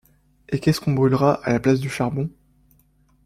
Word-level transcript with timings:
Et 0.49 0.59
qu’est-ce 0.59 0.81
qu’on 0.81 0.93
brûlera 0.93 1.33
à 1.43 1.51
la 1.51 1.59
place 1.59 1.79
du 1.79 1.87
charbon? 1.87 2.27